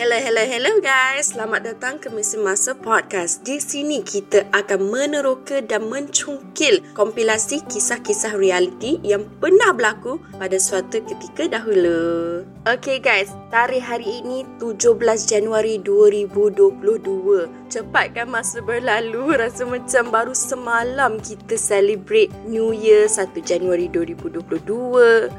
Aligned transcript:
Hello, 0.00 0.16
hello, 0.16 0.40
hello 0.48 0.72
guys. 0.80 1.36
Selamat 1.36 1.60
datang 1.60 2.00
ke 2.00 2.08
Mesin 2.08 2.40
Masa 2.40 2.72
Podcast. 2.72 3.44
Di 3.44 3.60
sini 3.60 4.00
kita 4.00 4.48
akan 4.48 4.88
meneroka 4.88 5.60
dan 5.60 5.92
mencungkil 5.92 6.80
kompilasi 6.96 7.60
kisah-kisah 7.68 8.32
realiti 8.32 8.96
yang 9.04 9.28
pernah 9.44 9.76
berlaku 9.76 10.16
pada 10.40 10.56
suatu 10.56 11.04
ketika 11.04 11.52
dahulu. 11.52 12.48
Okay 12.64 12.96
guys, 12.96 13.28
tarikh 13.52 13.84
hari 13.84 14.24
ini 14.24 14.48
17 14.56 14.96
Januari 15.28 15.76
2022. 15.84 17.68
Cepat 17.68 18.16
kan 18.16 18.32
masa 18.32 18.64
berlalu? 18.64 19.32
Rasa 19.44 19.68
macam 19.68 20.08
baru 20.08 20.32
semalam 20.32 21.20
kita 21.20 21.60
celebrate 21.60 22.32
New 22.48 22.72
Year 22.72 23.04
1 23.04 23.36
Januari 23.44 23.92
2022. 23.92 24.64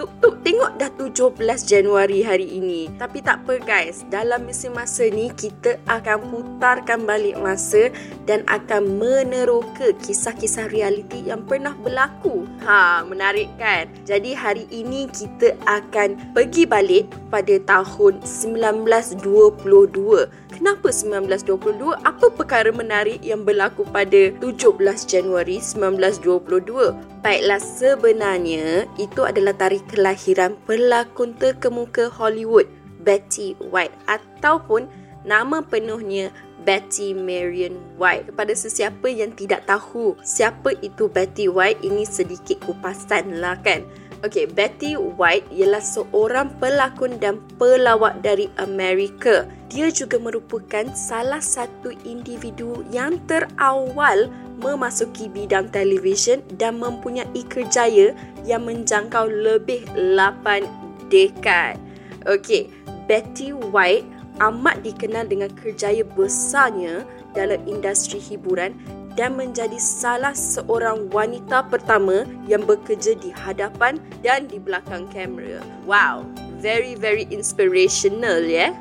Tuk 0.00 0.10
tuk 0.24 0.34
tengok 0.40 0.80
dah 0.80 0.88
17 0.96 1.36
Januari 1.68 2.24
hari 2.24 2.56
ini. 2.56 2.88
Tapi 2.96 3.20
tak 3.20 3.44
apa 3.44 3.60
guys, 3.60 4.00
dalam 4.08 4.45
mesin 4.46 4.70
masa 4.70 5.10
ni 5.10 5.26
kita 5.34 5.74
akan 5.90 6.22
putarkan 6.30 7.02
balik 7.02 7.34
masa 7.42 7.90
dan 8.30 8.46
akan 8.46 8.94
meneroka 8.94 9.90
kisah-kisah 10.06 10.70
realiti 10.70 11.26
yang 11.26 11.42
pernah 11.42 11.74
berlaku. 11.74 12.46
Ha, 12.62 13.02
menarik 13.02 13.50
kan? 13.58 13.90
Jadi 14.06 14.38
hari 14.38 14.70
ini 14.70 15.10
kita 15.10 15.58
akan 15.66 16.30
pergi 16.30 16.62
balik 16.62 17.10
pada 17.26 17.58
tahun 17.66 18.22
1922. 18.22 20.30
Kenapa 20.54 20.88
1922? 20.88 22.06
Apa 22.06 22.26
perkara 22.32 22.70
menarik 22.70 23.20
yang 23.20 23.42
berlaku 23.42 23.82
pada 23.90 24.30
17 24.40 24.78
Januari 25.04 25.58
1922? 25.58 26.94
Baiklah, 27.20 27.60
sebenarnya 27.60 28.86
itu 28.96 29.26
adalah 29.26 29.52
tarikh 29.58 29.84
kelahiran 29.90 30.54
pelakon 30.64 31.34
terkemuka 31.34 32.08
Hollywood, 32.08 32.70
Betty 33.06 33.54
White 33.70 33.94
ataupun 34.10 34.90
nama 35.22 35.62
penuhnya 35.62 36.34
Betty 36.66 37.14
Marion 37.14 37.78
White. 37.94 38.34
Kepada 38.34 38.52
sesiapa 38.58 39.06
yang 39.06 39.30
tidak 39.38 39.70
tahu 39.70 40.18
siapa 40.26 40.74
itu 40.82 41.06
Betty 41.06 41.46
White, 41.46 41.86
ini 41.86 42.02
sedikit 42.02 42.58
kupasan 42.66 43.38
lah 43.38 43.54
kan. 43.62 43.86
Okay, 44.24 44.48
Betty 44.48 44.96
White 44.96 45.46
ialah 45.52 45.84
seorang 45.84 46.50
pelakon 46.58 47.20
dan 47.22 47.38
pelawak 47.60 48.24
dari 48.24 48.50
Amerika. 48.58 49.46
Dia 49.68 49.92
juga 49.92 50.16
merupakan 50.16 50.88
salah 50.96 51.38
satu 51.38 51.92
individu 52.02 52.80
yang 52.90 53.20
terawal 53.28 54.32
memasuki 54.56 55.28
bidang 55.28 55.68
televisyen 55.68 56.40
dan 56.56 56.80
mempunyai 56.80 57.44
kerjaya 57.44 58.16
yang 58.48 58.64
menjangkau 58.64 59.28
lebih 59.28 59.84
8 59.94 60.64
dekad. 61.12 61.76
Okay, 62.24 62.72
Betty 63.06 63.54
White 63.54 64.06
amat 64.42 64.84
dikenal 64.84 65.30
dengan 65.30 65.48
kerjaya 65.56 66.04
besarnya 66.04 67.08
dalam 67.32 67.62
industri 67.64 68.20
hiburan 68.20 68.76
dan 69.16 69.32
menjadi 69.32 69.80
salah 69.80 70.36
seorang 70.36 71.08
wanita 71.08 71.64
pertama 71.72 72.28
yang 72.44 72.60
bekerja 72.68 73.16
di 73.16 73.32
hadapan 73.32 73.96
dan 74.20 74.44
di 74.44 74.60
belakang 74.60 75.08
kamera. 75.08 75.64
Wow, 75.88 76.28
very 76.60 76.92
very 76.92 77.24
inspirational 77.32 78.44
ya. 78.44 78.70
Yeah? 78.70 78.72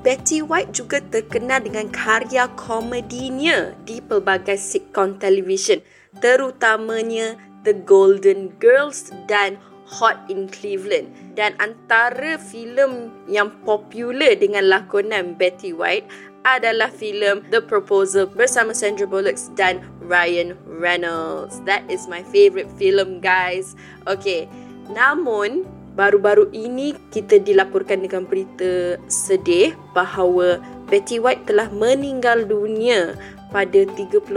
Betty 0.00 0.40
White 0.40 0.72
juga 0.72 1.04
terkenal 1.12 1.60
dengan 1.60 1.92
karya 1.92 2.48
komedinya 2.56 3.76
di 3.84 4.00
pelbagai 4.00 4.56
sitcom 4.56 5.20
televisyen, 5.20 5.84
terutamanya 6.24 7.36
The 7.68 7.76
Golden 7.84 8.48
Girls 8.56 9.12
dan 9.28 9.60
Hot 9.90 10.22
in 10.30 10.46
Cleveland. 10.46 11.10
Dan 11.34 11.58
antara 11.58 12.38
filem 12.38 13.10
yang 13.26 13.50
popular 13.66 14.38
dengan 14.38 14.70
lakonan 14.70 15.34
Betty 15.34 15.74
White 15.74 16.06
adalah 16.46 16.88
filem 16.88 17.44
The 17.52 17.60
Proposal 17.60 18.30
bersama 18.30 18.72
Sandra 18.72 19.04
Bullock 19.04 19.36
dan 19.58 19.82
Ryan 20.00 20.56
Reynolds. 20.64 21.60
That 21.68 21.84
is 21.90 22.08
my 22.08 22.24
favorite 22.30 22.70
film, 22.80 23.20
guys. 23.20 23.76
Okay, 24.08 24.48
namun 24.88 25.68
baru-baru 25.98 26.48
ini 26.54 26.96
kita 27.12 27.42
dilaporkan 27.42 28.06
dengan 28.06 28.24
berita 28.24 28.96
sedih 29.10 29.76
bahawa 29.92 30.62
Betty 30.88 31.20
White 31.20 31.50
telah 31.50 31.68
meninggal 31.70 32.48
dunia 32.48 33.18
pada 33.50 33.82
31 33.84 34.30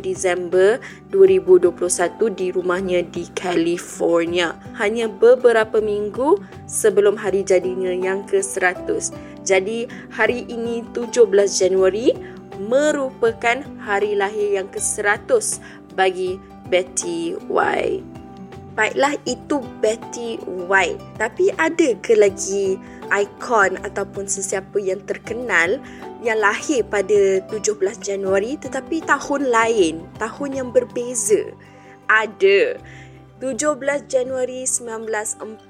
Disember 0.00 0.80
2021 1.12 1.70
di 2.32 2.46
rumahnya 2.50 3.00
di 3.04 3.28
California. 3.36 4.56
Hanya 4.80 5.06
beberapa 5.06 5.78
minggu 5.78 6.40
sebelum 6.66 7.14
hari 7.20 7.44
jadinya 7.44 7.92
yang 7.92 8.24
ke-100. 8.26 9.12
Jadi 9.44 9.86
hari 10.10 10.48
ini 10.48 10.80
17 10.96 11.28
Januari 11.60 12.16
merupakan 12.58 13.60
hari 13.84 14.16
lahir 14.16 14.56
yang 14.56 14.68
ke-100 14.72 15.60
bagi 15.92 16.40
Betty 16.72 17.36
White. 17.46 18.02
Baiklah 18.74 19.14
itu 19.22 19.62
Betty 19.78 20.42
White. 20.66 20.98
Tapi 21.20 21.54
ada 21.54 21.94
ke 22.02 22.18
lagi 22.18 22.74
ikon 23.12 23.78
ataupun 23.86 24.26
sesiapa 24.26 24.82
yang 24.82 24.98
terkenal 25.06 25.78
yang 26.24 26.40
lahir 26.40 26.80
pada 26.88 27.44
17 27.52 27.76
Januari 28.00 28.56
tetapi 28.56 29.04
tahun 29.04 29.52
lain, 29.52 30.08
tahun 30.16 30.50
yang 30.56 30.72
berbeza. 30.72 31.52
Ada. 32.08 32.80
17 33.44 34.08
Januari 34.08 34.64
1942 34.64 35.68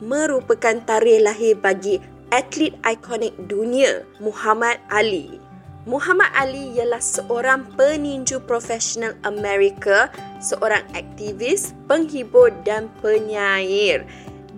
merupakan 0.00 0.76
tarikh 0.88 1.20
lahir 1.20 1.52
bagi 1.60 2.00
atlet 2.32 2.72
ikonik 2.80 3.36
dunia 3.44 4.08
Muhammad 4.24 4.80
Ali. 4.88 5.36
Muhammad 5.86 6.34
Ali 6.34 6.74
ialah 6.74 6.98
seorang 6.98 7.62
peninju 7.78 8.42
profesional 8.42 9.14
Amerika, 9.22 10.10
seorang 10.42 10.82
aktivis, 10.98 11.78
penghibur 11.86 12.50
dan 12.66 12.90
penyair. 12.98 14.02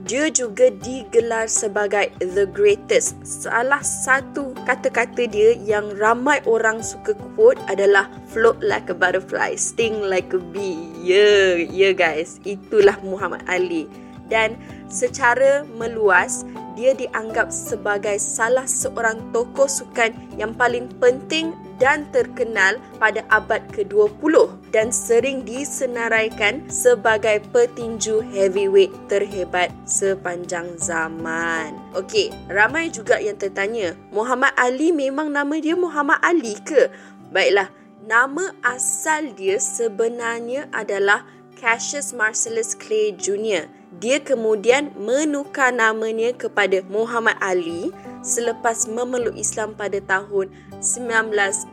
Dia 0.09 0.33
juga 0.33 0.73
digelar 0.73 1.53
sebagai 1.53 2.09
the 2.17 2.49
greatest. 2.49 3.21
Salah 3.29 3.85
satu 3.85 4.57
kata-kata 4.65 5.29
dia 5.29 5.53
yang 5.61 5.93
ramai 6.01 6.41
orang 6.49 6.81
suka 6.81 7.13
quote 7.37 7.61
adalah 7.69 8.09
float 8.33 8.57
like 8.65 8.89
a 8.89 8.97
butterfly, 8.97 9.53
sting 9.53 10.01
like 10.01 10.33
a 10.33 10.41
bee. 10.41 10.81
Yeah, 10.97 11.61
yeah 11.61 11.93
guys, 11.93 12.41
itulah 12.49 12.97
Muhammad 13.05 13.45
Ali. 13.53 13.85
Dan 14.33 14.57
secara 14.89 15.69
meluas, 15.77 16.49
dia 16.79 16.95
dianggap 16.95 17.51
sebagai 17.51 18.23
salah 18.23 18.63
seorang 18.71 19.19
tokoh 19.35 19.67
sukan 19.67 20.15
yang 20.39 20.55
paling 20.55 20.87
penting 21.03 21.51
dan 21.83 22.07
terkenal 22.15 22.79
pada 23.03 23.27
abad 23.35 23.59
ke-20 23.75 24.51
dan 24.71 24.95
sering 24.95 25.43
disenaraikan 25.43 26.63
sebagai 26.71 27.43
petinju 27.51 28.23
heavyweight 28.31 28.95
terhebat 29.11 29.75
sepanjang 29.83 30.79
zaman. 30.79 31.75
Okey, 31.99 32.31
ramai 32.47 32.95
juga 32.95 33.19
yang 33.19 33.35
tertanya, 33.35 33.99
Muhammad 34.15 34.55
Ali 34.55 34.95
memang 34.95 35.35
nama 35.35 35.59
dia 35.59 35.75
Muhammad 35.75 36.23
Ali 36.23 36.55
ke? 36.63 36.91
Baiklah, 37.35 37.75
nama 38.07 38.55
asal 38.63 39.35
dia 39.35 39.59
sebenarnya 39.59 40.71
adalah 40.71 41.27
Cassius 41.59 42.15
Marcellus 42.15 42.79
Clay 42.79 43.15
Jr. 43.19 43.78
Dia 43.89 44.21
kemudian 44.21 44.93
menukar 45.01 45.73
namanya 45.73 46.37
kepada 46.37 46.85
Muhammad 46.93 47.41
Ali 47.41 47.89
selepas 48.21 48.85
memeluk 48.85 49.33
Islam 49.33 49.73
pada 49.73 49.97
tahun 50.05 50.53
1964. 50.85 51.73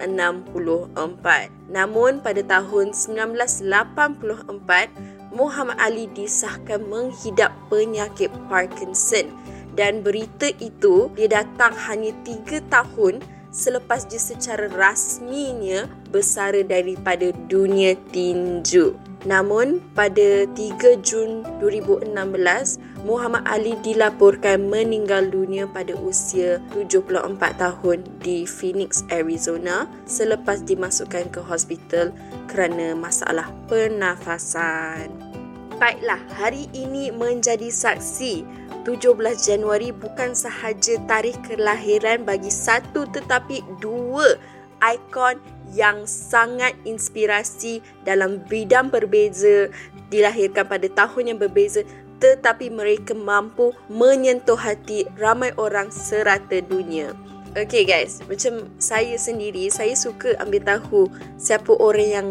Namun 1.67 2.23
pada 2.23 2.39
tahun 2.39 2.95
1984, 2.95 3.67
Muhammad 5.35 5.75
Ali 5.75 6.07
disahkan 6.15 6.88
menghidap 6.88 7.51
penyakit 7.67 8.31
Parkinson 8.47 9.35
dan 9.75 10.00
berita 10.00 10.47
itu 10.63 11.11
dia 11.19 11.44
datang 11.44 11.75
hanya 11.91 12.15
3 12.23 12.63
tahun 12.71 13.19
selepas 13.51 14.07
dia 14.07 14.19
secara 14.19 14.71
rasminya 14.71 15.83
bersara 16.15 16.63
daripada 16.63 17.35
dunia 17.51 18.00
tinju. 18.15 18.95
Namun 19.27 19.83
pada 19.91 20.47
3 20.47 21.03
Jun 21.03 21.44
2016, 21.59 22.15
Muhammad 23.03 23.44
Ali 23.44 23.75
dilaporkan 23.83 24.69
meninggal 24.71 25.27
dunia 25.27 25.67
pada 25.67 25.91
usia 26.00 26.63
74 26.71 27.35
tahun 27.59 28.07
di 28.23 28.47
Phoenix, 28.47 29.03
Arizona 29.12 29.91
selepas 30.07 30.63
dimasukkan 30.63 31.35
ke 31.35 31.41
hospital 31.44 32.15
kerana 32.47 32.95
masalah 32.95 33.51
pernafasan. 33.68 35.09
Baiklah, 35.75 36.21
hari 36.39 36.71
ini 36.71 37.11
menjadi 37.11 37.68
saksi 37.68 38.47
17 38.85 39.18
Januari 39.41 39.89
bukan 39.89 40.38
sahaja 40.38 41.01
tarikh 41.09 41.41
kelahiran 41.50 42.21
bagi 42.21 42.53
satu 42.53 43.09
tetapi 43.09 43.65
dua 43.81 44.38
ikon 44.83 45.39
yang 45.74 46.06
sangat 46.06 46.77
inspirasi 46.86 47.83
dalam 48.06 48.39
bidang 48.45 48.94
berbeza, 48.94 49.68
dilahirkan 50.07 50.66
pada 50.68 50.88
tahun 50.88 51.36
yang 51.36 51.39
berbeza 51.42 51.83
tetapi 52.16 52.72
mereka 52.72 53.12
mampu 53.12 53.75
menyentuh 53.92 54.56
hati 54.56 55.04
ramai 55.19 55.51
orang 55.60 55.92
serata 55.92 56.63
dunia. 56.63 57.12
Okay 57.56 57.88
guys, 57.88 58.19
macam 58.27 58.68
saya 58.80 59.16
sendiri, 59.16 59.72
saya 59.72 59.95
suka 59.95 60.36
ambil 60.44 60.63
tahu 60.63 61.07
siapa 61.39 61.71
orang 61.80 62.10
yang 62.12 62.30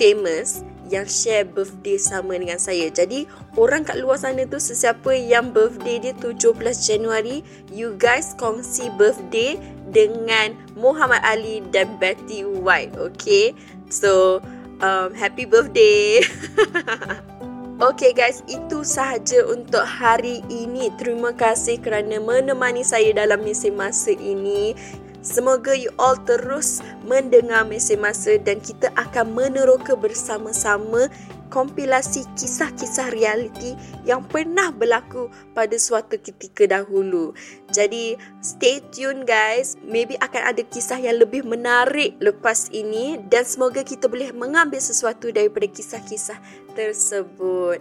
famous 0.00 0.64
yang 0.88 1.08
share 1.08 1.48
birthday 1.48 1.96
sama 1.96 2.36
dengan 2.36 2.60
saya. 2.60 2.88
Jadi, 2.92 3.24
orang 3.56 3.84
kat 3.84 4.00
luar 4.00 4.20
sana 4.20 4.44
tu 4.44 4.60
sesiapa 4.60 5.16
yang 5.16 5.52
birthday 5.54 6.00
dia 6.00 6.14
17 6.20 6.54
Januari, 6.80 7.40
you 7.72 7.96
guys 7.96 8.36
kongsi 8.36 8.92
birthday 8.94 9.56
dengan 9.92 10.56
Muhammad 10.76 11.22
Ali 11.24 11.64
dan 11.72 11.96
Betty 11.96 12.44
White, 12.44 12.96
okay? 12.98 13.56
So, 13.88 14.42
um, 14.82 15.14
happy 15.14 15.48
birthday. 15.48 16.24
Okay 17.74 18.14
guys, 18.14 18.38
itu 18.46 18.86
sahaja 18.86 19.42
untuk 19.50 19.82
hari 19.82 20.46
ini. 20.46 20.94
Terima 20.94 21.34
kasih 21.34 21.82
kerana 21.82 22.22
menemani 22.22 22.86
saya 22.86 23.10
dalam 23.10 23.42
misi 23.42 23.66
masa 23.74 24.14
ini. 24.14 24.78
Semoga 25.24 25.72
you 25.72 25.88
all 25.96 26.20
terus 26.28 26.84
mendengar 27.00 27.64
mesej 27.64 27.96
masa 27.96 28.36
dan 28.36 28.60
kita 28.60 28.92
akan 28.92 29.32
meneroka 29.32 29.96
bersama-sama 29.96 31.08
kompilasi 31.48 32.28
kisah-kisah 32.36 33.08
realiti 33.08 33.72
yang 34.04 34.20
pernah 34.26 34.68
berlaku 34.68 35.32
pada 35.56 35.80
suatu 35.80 36.20
ketika 36.20 36.68
dahulu. 36.68 37.32
Jadi 37.72 38.20
stay 38.44 38.84
tune 38.92 39.24
guys, 39.24 39.80
maybe 39.80 40.18
akan 40.20 40.50
ada 40.50 40.60
kisah 40.66 41.00
yang 41.00 41.16
lebih 41.16 41.40
menarik 41.46 42.20
lepas 42.20 42.68
ini 42.74 43.16
dan 43.32 43.48
semoga 43.48 43.80
kita 43.80 44.10
boleh 44.10 44.28
mengambil 44.36 44.82
sesuatu 44.82 45.32
daripada 45.32 45.64
kisah-kisah 45.70 46.36
tersebut. 46.76 47.80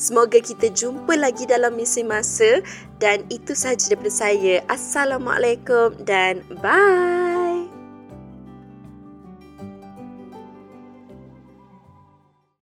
Semoga 0.00 0.40
kita 0.40 0.72
jumpa 0.72 1.12
lagi 1.12 1.44
dalam 1.44 1.76
misi 1.76 2.00
masa 2.00 2.64
dan 2.96 3.20
itu 3.28 3.52
sahaja 3.52 3.92
daripada 3.92 4.08
saya. 4.08 4.64
Assalamualaikum 4.64 5.92
dan 6.08 6.40
bye. 6.64 7.19